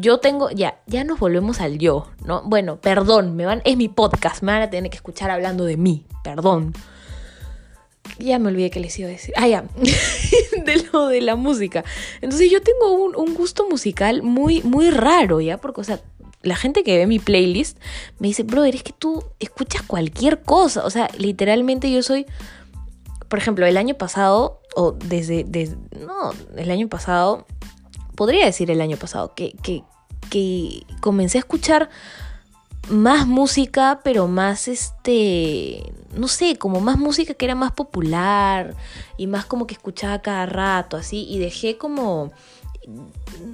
yo 0.00 0.18
tengo, 0.18 0.50
ya, 0.50 0.80
ya 0.86 1.04
nos 1.04 1.18
volvemos 1.18 1.60
al 1.60 1.78
yo, 1.78 2.08
¿no? 2.24 2.42
Bueno, 2.44 2.80
perdón, 2.80 3.34
me 3.36 3.44
van, 3.44 3.60
es 3.64 3.76
mi 3.76 3.88
podcast, 3.88 4.42
me 4.42 4.52
van 4.52 4.62
a 4.62 4.70
tener 4.70 4.90
que 4.90 4.96
escuchar 4.96 5.30
hablando 5.30 5.64
de 5.64 5.76
mí, 5.76 6.06
perdón. 6.22 6.74
ya 8.18 8.38
me 8.38 8.48
olvidé 8.48 8.70
que 8.70 8.80
les 8.80 8.96
iba 8.98 9.08
a 9.08 9.12
decir. 9.12 9.34
Ah, 9.36 9.48
ya. 9.48 9.64
de 10.64 10.88
lo 10.92 11.08
de 11.08 11.20
la 11.20 11.34
música. 11.34 11.84
Entonces 12.20 12.50
yo 12.50 12.62
tengo 12.62 12.92
un, 12.92 13.16
un, 13.16 13.34
gusto 13.34 13.68
musical 13.68 14.22
muy, 14.22 14.62
muy 14.62 14.90
raro, 14.90 15.40
¿ya? 15.40 15.58
Porque, 15.58 15.80
o 15.80 15.84
sea, 15.84 16.00
la 16.42 16.56
gente 16.56 16.82
que 16.82 16.98
ve 16.98 17.06
mi 17.06 17.18
playlist 17.18 17.78
me 18.18 18.28
dice, 18.28 18.42
brother, 18.42 18.74
es 18.74 18.82
que 18.82 18.92
tú 18.92 19.24
escuchas 19.38 19.82
cualquier 19.82 20.42
cosa. 20.42 20.84
O 20.84 20.90
sea, 20.90 21.08
literalmente 21.16 21.90
yo 21.90 22.02
soy. 22.02 22.26
Por 23.28 23.38
ejemplo, 23.38 23.64
el 23.66 23.76
año 23.76 23.94
pasado, 23.94 24.60
o 24.74 24.92
desde. 24.92 25.44
desde 25.44 25.76
no, 26.00 26.32
el 26.56 26.70
año 26.70 26.88
pasado. 26.88 27.46
Podría 28.14 28.44
decir 28.44 28.70
el 28.70 28.80
año 28.80 28.98
pasado, 28.98 29.34
que, 29.34 29.52
que, 29.62 29.82
que 30.28 30.84
comencé 31.00 31.38
a 31.38 31.40
escuchar 31.40 31.88
más 32.88 33.26
música, 33.26 34.00
pero 34.04 34.28
más 34.28 34.68
este, 34.68 35.92
no 36.14 36.28
sé, 36.28 36.56
como 36.56 36.80
más 36.80 36.98
música 36.98 37.34
que 37.34 37.44
era 37.44 37.54
más 37.54 37.72
popular 37.72 38.74
y 39.16 39.26
más 39.26 39.46
como 39.46 39.66
que 39.66 39.74
escuchaba 39.74 40.20
cada 40.20 40.46
rato, 40.46 40.96
así, 40.96 41.26
y 41.28 41.38
dejé 41.38 41.78
como, 41.78 42.32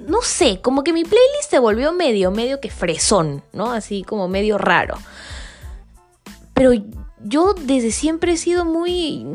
no 0.07 0.21
sé, 0.21 0.61
como 0.61 0.83
que 0.83 0.93
mi 0.93 1.03
playlist 1.03 1.49
se 1.49 1.59
volvió 1.59 1.93
medio, 1.93 2.31
medio 2.31 2.59
que 2.59 2.69
fresón, 2.69 3.43
¿no? 3.53 3.71
Así 3.71 4.03
como 4.03 4.27
medio 4.27 4.57
raro. 4.57 4.97
Pero 6.53 6.71
yo 7.23 7.53
desde 7.53 7.91
siempre 7.91 8.33
he 8.33 8.37
sido 8.37 8.65
muy, 8.65 9.25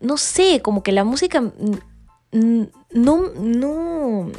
no 0.00 0.16
sé, 0.16 0.60
como 0.62 0.82
que 0.82 0.92
la 0.92 1.04
música 1.04 1.42
no, 2.32 2.70
no, 2.92 4.30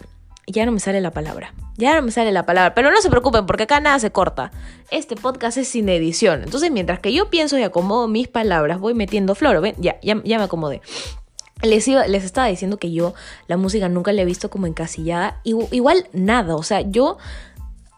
ya 0.48 0.65
no 0.65 0.72
me 0.72 0.79
sale 0.79 1.01
la 1.01 1.12
palabra. 1.12 1.53
Ya 1.77 1.93
no 1.95 2.01
me 2.03 2.12
sale 2.12 2.31
la 2.31 2.45
palabra, 2.45 2.74
pero 2.74 2.89
no 2.89 3.01
se 3.01 3.10
preocupen 3.10 3.45
porque 3.45 3.63
acá 3.63 3.81
nada 3.81 4.00
se 4.00 4.12
corta. 4.12 4.51
Este 4.91 5.15
podcast 5.15 5.57
es 5.57 5.67
sin 5.67 5.89
edición. 5.89 6.43
Entonces, 6.43 6.72
mientras 6.72 7.00
que 7.00 7.12
yo 7.12 7.29
pienso 7.29 7.57
y 7.57 7.63
acomodo 7.63 8.07
mis 8.07 8.29
palabras, 8.29 8.79
voy 8.79 8.93
metiendo 8.93 9.36
floro. 9.36 9.60
¿Ven? 9.60 9.75
Ya, 9.77 10.00
ya, 10.01 10.15
me 10.15 10.43
acomodé. 10.43 10.81
Les, 11.65 11.88
iba, 11.88 12.07
les 12.07 12.24
estaba 12.24 12.48
diciendo 12.48 12.77
que 12.77 12.91
yo 12.91 13.13
la 13.48 13.57
música 13.57 13.89
nunca 13.89 14.13
la 14.13 14.22
he 14.22 14.25
visto 14.25 14.50
como 14.50 14.67
encasillada. 14.67 15.41
Igual 15.43 16.07
nada. 16.13 16.55
O 16.55 16.63
sea, 16.63 16.81
yo 16.81 17.17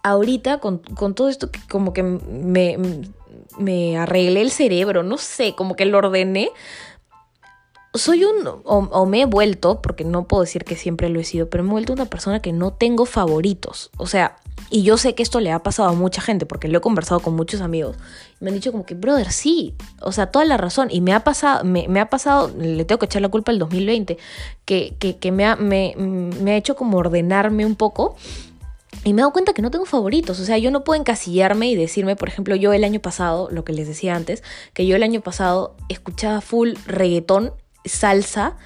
ahorita 0.04 0.60
con, 0.60 0.80
con 0.80 1.16
todo 1.16 1.30
esto 1.30 1.50
como 1.70 1.94
que 1.94 2.04
me, 2.04 2.78
me 3.58 3.98
arreglé 3.98 4.42
el 4.42 4.52
cerebro, 4.52 5.04
no 5.04 5.18
sé, 5.18 5.56
como 5.56 5.76
que 5.76 5.86
lo 5.86 5.98
ordené 5.98 6.52
soy 7.98 8.24
un, 8.24 8.62
o, 8.64 9.06
me 9.06 9.22
he 9.22 9.26
vuelto, 9.26 9.82
porque 9.82 10.04
no 10.04 10.28
puedo 10.28 10.42
decir 10.42 10.64
que 10.64 10.76
siempre 10.76 11.10
lo 11.10 11.20
he 11.20 11.24
sido, 11.24 11.50
pero 11.50 11.64
me 11.64 11.70
he 11.70 11.72
vuelto 11.74 11.94
una 11.94 12.06
persona 12.06 12.42
que 12.42 12.54
no 12.54 12.74
tengo 12.74 13.06
favoritos. 13.06 13.92
O 13.98 14.08
sea, 14.08 14.38
y 14.70 14.84
yo 14.84 14.98
sé 14.98 15.16
que 15.16 15.24
esto 15.24 15.40
le 15.40 15.52
ha 15.52 15.60
pasado 15.60 15.90
a 15.90 15.94
mucha 15.94 16.22
gente, 16.22 16.46
porque 16.46 16.68
lo 16.68 16.80
he 16.80 16.82
conversado 16.82 17.22
con 17.22 17.36
muchos 17.36 17.62
amigos. 17.62 17.96
Me 18.40 18.50
han 18.50 18.56
dicho 18.56 18.72
como 18.72 18.86
que, 18.86 18.96
brother, 18.96 19.32
sí, 19.32 19.76
o 20.02 20.12
sea, 20.12 20.28
toda 20.28 20.46
la 20.46 20.58
razón. 20.58 20.90
Y 20.92 21.02
me 21.02 21.14
ha 21.14 21.24
pasado, 21.24 21.64
me, 21.64 22.00
ha 22.00 22.10
pasado, 22.10 22.52
le 22.58 22.84
tengo 22.84 23.00
que 23.00 23.06
echar 23.06 23.22
la 23.22 23.30
culpa 23.30 23.52
al 23.52 23.60
2020, 23.60 24.18
que, 24.66 24.96
que, 24.98 25.32
me, 25.32 25.46
ha, 25.46 25.56
me, 25.56 25.96
me 25.98 26.52
ha 26.52 26.58
hecho 26.58 26.76
como 26.76 26.98
ordenarme 26.98 27.66
un 27.66 27.76
poco. 27.76 28.16
Y 29.04 29.14
me 29.14 29.22
he 29.22 29.24
dado 29.24 29.32
cuenta 29.32 29.54
que 29.54 29.62
no 29.62 29.72
tengo 29.72 29.86
favoritos, 29.86 30.40
o 30.40 30.46
sea, 30.46 30.58
yo 30.58 30.72
no 30.72 30.84
puedo 30.84 31.00
encasillarme 31.00 31.70
y 31.70 31.76
decirme, 31.76 32.16
por 32.16 32.28
ejemplo, 32.28 32.56
yo 32.56 32.74
el 32.74 32.84
año 32.84 33.00
pasado, 33.00 33.48
lo 33.52 33.64
que 33.64 33.72
les 33.72 33.88
decía 33.88 34.16
antes, 34.16 34.44
que 34.74 34.86
yo 34.86 34.96
el 34.96 35.04
año 35.04 35.22
pasado 35.22 35.76
escuchaba 35.88 36.42
full 36.42 36.74
reggaetón 36.86 37.54
salsa 37.86 38.58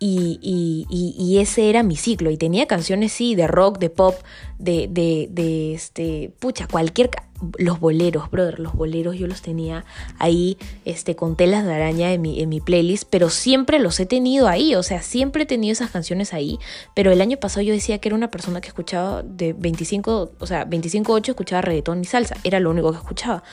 y, 0.00 1.38
ese 1.40 1.68
era 1.68 1.82
mi 1.82 1.96
ciclo. 1.96 2.30
Y 2.30 2.36
tenía 2.36 2.66
canciones, 2.66 3.12
sí, 3.12 3.34
de 3.34 3.46
rock, 3.46 3.78
de 3.78 3.90
pop, 3.90 4.14
de, 4.58 5.74
este, 5.74 6.32
pucha, 6.38 6.66
cualquier... 6.66 7.10
Los 7.56 7.78
boleros, 7.78 8.32
brother, 8.32 8.58
los 8.58 8.74
boleros 8.74 9.16
yo 9.16 9.28
los 9.28 9.42
tenía 9.42 9.84
ahí, 10.18 10.58
este, 10.84 11.14
con 11.14 11.36
telas 11.36 11.64
de 11.64 11.72
araña 11.72 12.12
en 12.12 12.20
mi, 12.20 12.42
en 12.42 12.48
mi 12.48 12.60
playlist, 12.60 13.04
pero 13.08 13.30
siempre 13.30 13.78
los 13.78 14.00
he 14.00 14.06
tenido 14.06 14.48
ahí, 14.48 14.74
o 14.74 14.82
sea, 14.82 15.02
siempre 15.02 15.44
he 15.44 15.46
tenido 15.46 15.72
esas 15.72 15.90
canciones 15.90 16.34
ahí, 16.34 16.58
pero 16.96 17.12
el 17.12 17.20
año 17.20 17.36
pasado 17.36 17.62
yo 17.62 17.72
decía 17.72 17.98
que 17.98 18.08
era 18.08 18.16
una 18.16 18.32
persona 18.32 18.60
que 18.60 18.66
escuchaba 18.66 19.22
de 19.22 19.52
25, 19.52 20.32
o 20.36 20.46
sea, 20.48 20.68
25-8 20.68 21.28
escuchaba 21.28 21.62
reggaetón 21.62 22.00
y 22.00 22.06
salsa, 22.06 22.34
era 22.42 22.58
lo 22.58 22.70
único 22.70 22.90
que 22.90 22.98
escuchaba. 22.98 23.44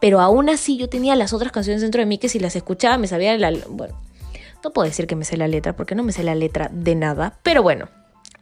Pero 0.00 0.20
aún 0.20 0.48
así 0.48 0.78
yo 0.78 0.88
tenía 0.88 1.14
las 1.14 1.34
otras 1.34 1.52
canciones 1.52 1.82
dentro 1.82 2.00
de 2.00 2.06
mí 2.06 2.16
que 2.16 2.30
si 2.30 2.38
las 2.38 2.56
escuchaba 2.56 2.96
me 2.96 3.06
sabía 3.06 3.36
la... 3.36 3.52
Bueno, 3.68 4.00
no 4.66 4.72
puedo 4.72 4.88
decir 4.88 5.06
que 5.06 5.14
me 5.14 5.24
sé 5.24 5.36
la 5.36 5.46
letra 5.46 5.76
porque 5.76 5.94
no 5.94 6.02
me 6.02 6.10
sé 6.10 6.24
la 6.24 6.34
letra 6.34 6.68
de 6.72 6.96
nada, 6.96 7.38
pero 7.44 7.62
bueno. 7.62 7.88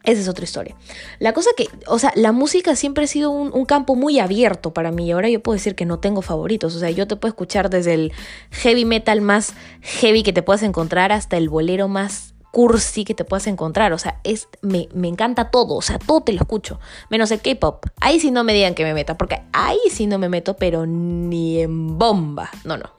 Esa 0.03 0.21
es 0.21 0.27
otra 0.27 0.43
historia. 0.43 0.75
La 1.17 1.33
cosa 1.33 1.49
que, 1.57 1.67
o 1.87 1.97
sea, 1.97 2.11
la 2.15 2.31
música 2.31 2.75
siempre 2.75 3.05
ha 3.05 3.07
sido 3.07 3.31
un, 3.31 3.65
campo 3.65 3.95
muy 3.95 4.19
abierto 4.19 4.71
para 4.71 4.91
mí. 4.91 5.07
Y 5.07 5.11
ahora 5.11 5.29
yo 5.29 5.41
puedo 5.41 5.55
decir 5.55 5.73
que 5.73 5.85
no 5.85 5.97
tengo 5.97 6.21
favoritos. 6.21 6.75
O 6.75 6.79
sea, 6.79 6.91
yo 6.91 7.07
te 7.07 7.15
puedo 7.15 7.31
escuchar 7.31 7.71
desde 7.71 7.95
el 7.95 8.13
heavy 8.51 8.85
metal 8.85 9.21
más 9.21 9.53
heavy 9.81 10.21
que 10.21 10.31
te 10.31 10.43
puedas 10.43 10.61
encontrar 10.61 11.11
hasta 11.11 11.37
el 11.37 11.49
bolero 11.49 11.87
más 11.87 12.35
cursi 12.51 13.03
que 13.03 13.15
te 13.15 13.25
puedas 13.25 13.47
encontrar. 13.47 13.93
O 13.93 13.97
sea, 13.97 14.19
es, 14.23 14.47
me, 14.61 14.89
me 14.93 15.07
encanta 15.07 15.49
todo. 15.49 15.73
O 15.73 15.81
sea, 15.81 15.97
todo 15.97 16.21
te 16.21 16.33
lo 16.33 16.41
escucho. 16.41 16.79
Menos 17.09 17.31
el 17.31 17.41
K-pop. 17.41 17.87
Ahí 17.99 18.19
sí 18.19 18.29
no 18.29 18.43
me 18.43 18.53
digan 18.53 18.75
que 18.75 18.83
me 18.83 18.93
meta. 18.93 19.17
Porque 19.17 19.41
ahí 19.53 19.79
sí 19.89 20.05
no 20.05 20.19
me 20.19 20.29
meto, 20.29 20.55
pero 20.55 20.85
ni 20.85 21.61
en 21.61 21.97
bomba. 21.97 22.51
No, 22.63 22.77
no. 22.77 22.91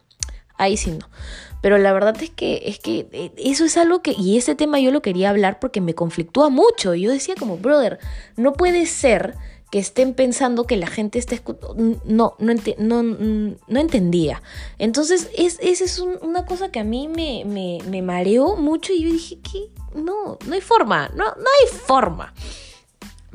Ahí 0.59 0.76
sí 0.76 0.90
no. 0.90 1.09
Pero 1.61 1.79
la 1.79 1.93
verdad 1.93 2.17
es 2.23 2.31
que, 2.31 2.63
es 2.67 2.79
que 2.79 3.09
eh, 3.13 3.33
eso 3.37 3.65
es 3.65 3.77
algo 3.77 4.03
que, 4.03 4.13
y 4.13 4.37
ese 4.37 4.55
tema 4.55 4.79
yo 4.79 4.91
lo 4.91 5.03
quería 5.03 5.31
hablar 5.31 5.59
porque 5.59 5.81
me 5.81 5.95
conflictúa 5.95 6.49
mucho. 6.49 6.95
Yo 6.95 7.11
decía 7.11 7.35
como, 7.39 7.57
brother, 7.57 7.99
no 8.37 8.53
puede 8.53 8.87
ser 8.87 9.35
que 9.71 9.79
estén 9.79 10.15
pensando 10.15 10.65
que 10.65 10.77
la 10.77 10.87
gente 10.87 11.19
está 11.19 11.37
no, 12.05 12.37
no, 12.39 12.55
no, 12.79 13.03
no, 13.03 13.81
entendía. 13.81 14.43
Entonces, 14.79 15.29
es, 15.37 15.59
esa 15.61 15.85
es 15.85 15.99
una 15.99 16.47
cosa 16.47 16.71
que 16.71 16.79
a 16.79 16.85
mí 16.85 17.09
me, 17.09 17.45
me, 17.45 17.79
me 17.91 18.01
mareó 18.03 18.57
mucho 18.57 18.93
y 18.93 19.03
yo 19.03 19.11
dije 19.11 19.39
que 19.41 19.71
no, 20.01 20.39
no 20.47 20.55
hay 20.55 20.61
forma, 20.61 21.09
no, 21.15 21.25
no 21.25 21.31
hay 21.61 21.79
forma. 21.79 22.33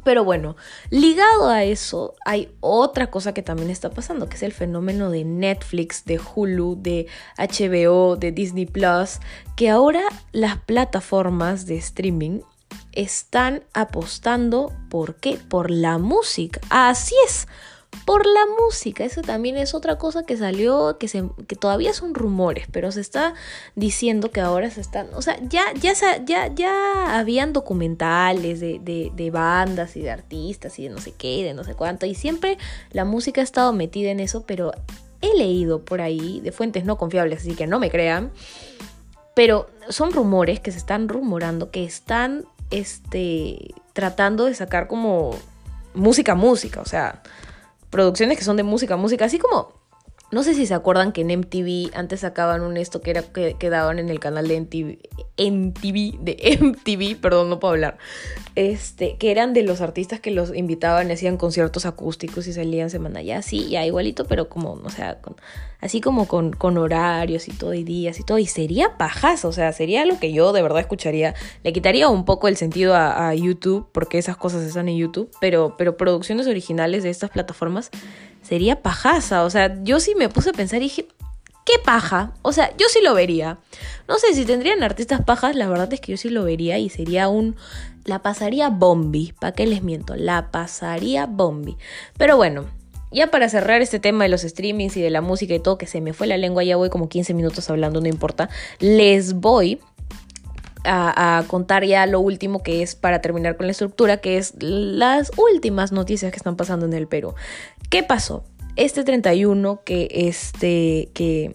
Pero 0.03 0.23
bueno, 0.23 0.55
ligado 0.89 1.49
a 1.49 1.63
eso 1.63 2.15
hay 2.25 2.51
otra 2.59 3.11
cosa 3.11 3.33
que 3.33 3.43
también 3.43 3.69
está 3.69 3.91
pasando, 3.91 4.27
que 4.27 4.35
es 4.35 4.43
el 4.43 4.53
fenómeno 4.53 5.11
de 5.11 5.23
Netflix, 5.23 6.05
de 6.05 6.19
Hulu, 6.19 6.77
de 6.81 7.07
HBO, 7.37 8.15
de 8.15 8.31
Disney 8.31 8.65
Plus, 8.65 9.19
que 9.55 9.69
ahora 9.69 10.01
las 10.31 10.57
plataformas 10.57 11.65
de 11.65 11.77
streaming 11.77 12.39
están 12.93 13.63
apostando, 13.73 14.73
¿por 14.89 15.15
qué? 15.15 15.37
Por 15.49 15.69
la 15.69 15.97
música. 15.97 16.59
Así 16.69 17.15
es, 17.25 17.47
por 18.05 18.25
la 18.25 18.41
música. 18.59 19.03
Eso 19.03 19.21
también 19.21 19.57
es 19.57 19.73
otra 19.73 19.97
cosa 19.97 20.23
que 20.23 20.37
salió, 20.37 20.97
que, 20.97 21.07
se, 21.07 21.23
que 21.47 21.55
todavía 21.55 21.93
son 21.93 22.13
rumores, 22.13 22.67
pero 22.71 22.91
se 22.91 23.01
está 23.01 23.33
diciendo 23.75 24.31
que 24.31 24.41
ahora 24.41 24.69
se 24.69 24.81
están, 24.81 25.07
o 25.13 25.21
sea, 25.21 25.37
ya, 25.47 25.63
ya, 25.79 25.93
ya, 26.25 26.53
ya 26.53 27.19
habían 27.19 27.53
documentales 27.53 28.59
de, 28.59 28.79
de, 29.13 29.31
bandas 29.31 29.95
y 29.95 30.01
de 30.01 30.11
artistas 30.11 30.77
y 30.79 30.83
de 30.83 30.89
no 30.89 30.99
sé 30.99 31.13
qué, 31.13 31.43
de 31.43 31.53
no 31.53 31.63
sé 31.63 31.75
cuánto, 31.75 32.05
y 32.05 32.15
siempre 32.15 32.57
la 32.91 33.05
música 33.05 33.41
ha 33.41 33.43
estado 33.43 33.71
metida 33.73 34.11
en 34.11 34.19
eso, 34.19 34.45
pero 34.45 34.71
he 35.21 35.37
leído 35.37 35.85
por 35.85 36.01
ahí 36.01 36.41
de 36.41 36.51
fuentes 36.51 36.83
no 36.83 36.97
confiables, 36.97 37.41
así 37.41 37.55
que 37.55 37.67
no 37.67 37.79
me 37.79 37.89
crean, 37.89 38.31
pero 39.35 39.69
son 39.89 40.11
rumores 40.11 40.59
que 40.59 40.71
se 40.71 40.77
están 40.77 41.07
rumorando 41.07 41.71
que 41.71 41.83
están 41.85 42.45
este, 42.71 43.73
tratando 43.93 44.45
de 44.45 44.53
sacar 44.55 44.87
como 44.87 45.35
música, 45.93 46.35
música, 46.35 46.81
o 46.81 46.85
sea, 46.85 47.21
producciones 47.91 48.37
que 48.39 48.43
son 48.43 48.57
de 48.57 48.63
música, 48.63 48.97
música, 48.97 49.25
así 49.25 49.37
como 49.37 49.80
no 50.31 50.43
sé 50.43 50.53
si 50.53 50.65
se 50.65 50.73
acuerdan 50.73 51.11
que 51.11 51.21
en 51.21 51.39
MTV 51.39 51.93
antes 51.93 52.21
sacaban 52.21 52.61
un 52.61 52.77
esto 52.77 53.01
que 53.01 53.11
era 53.11 53.21
que, 53.21 53.69
daban 53.69 53.99
en 53.99 54.09
el 54.09 54.19
canal 54.19 54.47
de 54.47 54.61
MTV, 54.61 54.97
MTV, 55.37 56.23
de 56.23 56.57
MTV, 56.61 57.19
perdón, 57.19 57.49
no 57.49 57.59
puedo 57.59 57.73
hablar. 57.73 57.97
Este, 58.55 59.17
que 59.17 59.31
eran 59.31 59.53
de 59.53 59.63
los 59.63 59.81
artistas 59.81 60.21
que 60.21 60.31
los 60.31 60.55
invitaban 60.55 61.09
y 61.09 61.13
hacían 61.13 61.35
conciertos 61.35 61.85
acústicos 61.85 62.47
y 62.47 62.53
salían 62.53 62.89
semana 62.89 63.21
ya, 63.21 63.41
sí, 63.41 63.69
ya 63.69 63.85
igualito, 63.85 64.25
pero 64.25 64.47
como, 64.47 64.73
o 64.73 64.89
sea, 64.89 65.19
así 65.81 65.99
como 65.99 66.27
con, 66.27 66.53
con 66.53 66.77
horarios 66.77 67.49
y 67.49 67.51
todo 67.51 67.73
y 67.73 67.83
días 67.83 68.19
y 68.19 68.23
todo. 68.23 68.37
Y 68.37 68.45
sería 68.45 68.97
pajas, 68.97 69.43
o 69.43 69.51
sea, 69.51 69.73
sería 69.73 70.05
lo 70.05 70.17
que 70.17 70.31
yo 70.31 70.53
de 70.53 70.61
verdad 70.61 70.79
escucharía. 70.79 71.35
Le 71.63 71.73
quitaría 71.73 72.07
un 72.07 72.23
poco 72.23 72.47
el 72.47 72.55
sentido 72.55 72.95
a, 72.95 73.27
a 73.29 73.35
YouTube, 73.35 73.89
porque 73.91 74.17
esas 74.17 74.37
cosas 74.37 74.63
están 74.63 74.87
en 74.87 74.97
YouTube, 74.97 75.29
pero, 75.41 75.75
pero 75.77 75.97
producciones 75.97 76.47
originales 76.47 77.03
de 77.03 77.09
estas 77.09 77.31
plataformas 77.31 77.91
sería 78.41 78.81
pajaza. 78.81 79.43
O 79.43 79.49
sea, 79.49 79.81
yo 79.83 79.99
sí 79.99 80.15
me 80.15 80.29
puse 80.29 80.51
a 80.51 80.53
pensar 80.53 80.79
y 80.81 80.85
dije, 80.85 81.07
¿qué 81.65 81.73
paja? 81.83 82.33
O 82.41 82.51
sea, 82.51 82.75
yo 82.77 82.87
sí 82.89 82.99
lo 83.01 83.13
vería. 83.13 83.57
No 84.07 84.17
sé 84.17 84.33
si 84.33 84.45
tendrían 84.45 84.83
artistas 84.83 85.21
pajas, 85.23 85.55
la 85.55 85.67
verdad 85.67 85.91
es 85.93 86.01
que 86.01 86.11
yo 86.11 86.17
sí 86.17 86.29
lo 86.29 86.43
vería 86.43 86.77
y 86.77 86.89
sería 86.89 87.29
un... 87.29 87.55
La 88.05 88.23
pasaría 88.23 88.69
bombi, 88.69 89.33
¿para 89.39 89.53
qué 89.53 89.67
les 89.67 89.83
miento? 89.83 90.15
La 90.15 90.49
pasaría 90.49 91.27
bombi. 91.27 91.77
Pero 92.17 92.35
bueno, 92.35 92.65
ya 93.11 93.27
para 93.27 93.47
cerrar 93.49 93.81
este 93.81 93.99
tema 93.99 94.23
de 94.23 94.29
los 94.29 94.41
streamings 94.41 94.97
y 94.97 95.01
de 95.01 95.09
la 95.09 95.21
música 95.21 95.53
y 95.53 95.59
todo, 95.59 95.77
que 95.77 95.85
se 95.85 96.01
me 96.01 96.13
fue 96.13 96.27
la 96.27 96.37
lengua, 96.37 96.63
ya 96.63 96.77
voy 96.77 96.89
como 96.89 97.09
15 97.09 97.33
minutos 97.33 97.69
hablando, 97.69 98.01
no 98.01 98.07
importa. 98.07 98.49
Les 98.79 99.33
voy 99.33 99.79
a, 100.83 101.43
contar 101.47 101.85
ya 101.85 102.05
lo 102.05 102.19
último 102.19 102.63
que 102.63 102.81
es 102.81 102.95
para 102.95 103.21
terminar 103.21 103.57
con 103.57 103.67
la 103.67 103.71
estructura, 103.71 104.17
que 104.17 104.37
es 104.37 104.53
las 104.59 105.31
últimas 105.37 105.91
noticias 105.91 106.31
que 106.31 106.37
están 106.37 106.55
pasando 106.55 106.85
en 106.85 106.93
el 106.93 107.07
Perú. 107.07 107.33
¿Qué 107.89 108.03
pasó? 108.03 108.43
Este 108.75 109.03
31 109.03 109.81
que, 109.83 110.07
este, 110.11 111.09
que, 111.13 111.53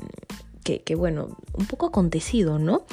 que, 0.63 0.95
bueno, 0.95 1.37
un 1.55 1.67
poco 1.67 1.87
acontecido, 1.87 2.59
¿no? 2.59 2.85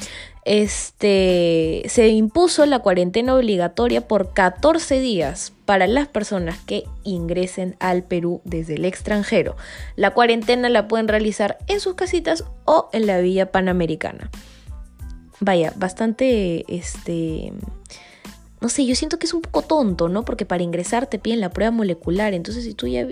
Este, 0.44 1.82
se 1.88 2.08
impuso 2.08 2.66
la 2.66 2.78
cuarentena 2.78 3.34
obligatoria 3.34 4.06
por 4.06 4.32
14 4.32 5.00
días 5.00 5.52
para 5.64 5.86
las 5.86 6.06
personas 6.06 6.58
que 6.58 6.84
ingresen 7.02 7.76
al 7.80 8.02
Perú 8.02 8.40
desde 8.44 8.74
el 8.74 8.84
extranjero. 8.84 9.56
La 9.96 10.12
cuarentena 10.12 10.68
la 10.68 10.86
pueden 10.86 11.08
realizar 11.08 11.58
en 11.66 11.80
sus 11.80 11.94
casitas 11.94 12.44
o 12.64 12.88
en 12.92 13.06
la 13.06 13.18
Villa 13.18 13.50
Panamericana. 13.50 14.30
Vaya, 15.44 15.74
bastante, 15.76 16.64
este, 16.74 17.52
no 18.62 18.70
sé, 18.70 18.86
yo 18.86 18.94
siento 18.94 19.18
que 19.18 19.26
es 19.26 19.34
un 19.34 19.42
poco 19.42 19.60
tonto, 19.60 20.08
¿no? 20.08 20.24
Porque 20.24 20.46
para 20.46 20.62
ingresar 20.62 21.06
te 21.06 21.18
piden 21.18 21.40
la 21.40 21.50
prueba 21.50 21.70
molecular, 21.70 22.32
entonces 22.32 22.64
si 22.64 22.72
tú 22.72 22.86
ya... 22.86 23.06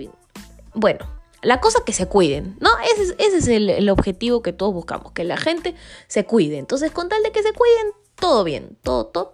Bueno, 0.73 1.05
la 1.43 1.61
cosa 1.61 1.83
que 1.85 1.93
se 1.93 2.07
cuiden, 2.07 2.57
¿no? 2.59 2.69
Ese 2.97 3.37
es, 3.37 3.47
el, 3.47 3.87
objetivo 3.89 4.41
que 4.41 4.51
todos 4.51 4.73
buscamos, 4.73 5.11
que 5.11 5.23
la 5.23 5.37
gente 5.37 5.75
se 6.07 6.25
cuide. 6.25 6.57
Entonces, 6.57 6.89
con 6.89 7.07
tal 7.07 7.21
de 7.21 7.31
que 7.31 7.43
se 7.43 7.53
cuiden, 7.53 7.91
todo 8.15 8.43
bien, 8.43 8.79
todo 8.81 9.05
top. 9.05 9.33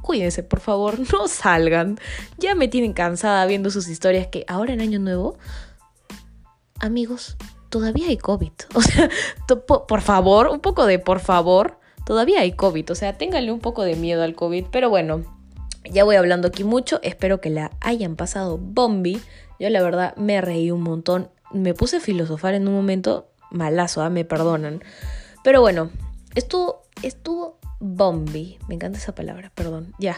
Cuídense, 0.00 0.42
por 0.42 0.58
favor, 0.58 0.98
no 1.12 1.28
salgan. 1.28 2.00
Ya 2.38 2.56
me 2.56 2.66
tienen 2.66 2.92
cansada 2.92 3.46
viendo 3.46 3.70
sus 3.70 3.86
historias 3.86 4.26
que 4.26 4.44
ahora 4.48 4.72
en 4.72 4.80
Año 4.80 4.98
Nuevo, 4.98 5.38
amigos, 6.80 7.36
todavía 7.68 8.08
hay 8.08 8.16
COVID. 8.16 8.52
O 8.74 8.82
sea, 8.82 9.08
por 9.66 10.00
favor, 10.00 10.48
un 10.48 10.58
poco 10.58 10.86
de 10.86 10.98
por 10.98 11.20
favor, 11.20 11.78
todavía 12.04 12.40
hay 12.40 12.52
COVID. 12.52 12.90
O 12.90 12.94
sea, 12.94 13.12
ténganle 13.14 13.52
un 13.52 13.60
poco 13.60 13.82
de 13.82 13.96
miedo 13.96 14.22
al 14.22 14.34
COVID. 14.34 14.66
Pero 14.70 14.90
bueno, 14.90 15.22
ya 15.90 16.04
voy 16.04 16.16
hablando 16.16 16.48
aquí 16.48 16.64
mucho. 16.64 17.00
Espero 17.02 17.40
que 17.40 17.50
la 17.50 17.70
hayan 17.80 18.16
pasado 18.16 18.58
bombi. 18.58 19.20
Yo 19.58 19.70
la 19.70 19.82
verdad 19.82 20.16
me 20.16 20.40
reí 20.40 20.70
un 20.70 20.82
montón 20.82 21.30
me 21.52 21.74
puse 21.74 21.98
a 21.98 22.00
filosofar 22.00 22.54
en 22.54 22.68
un 22.68 22.74
momento 22.74 23.28
malazo, 23.50 24.02
¿ah? 24.02 24.10
me 24.10 24.24
perdonan. 24.24 24.82
Pero 25.44 25.60
bueno, 25.60 25.90
estuvo, 26.34 26.82
estuvo 27.02 27.58
bombi. 27.80 28.58
Me 28.68 28.74
encanta 28.74 28.98
esa 28.98 29.14
palabra, 29.14 29.50
perdón. 29.54 29.92
Ya. 29.98 30.16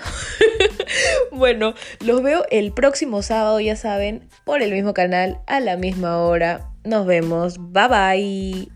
bueno, 1.32 1.74
los 2.00 2.22
veo 2.22 2.44
el 2.50 2.72
próximo 2.72 3.22
sábado, 3.22 3.58
ya 3.60 3.76
saben, 3.76 4.28
por 4.44 4.62
el 4.62 4.72
mismo 4.72 4.94
canal, 4.94 5.40
a 5.46 5.60
la 5.60 5.76
misma 5.76 6.18
hora. 6.18 6.70
Nos 6.84 7.06
vemos. 7.06 7.56
Bye 7.58 7.88
bye. 7.88 8.73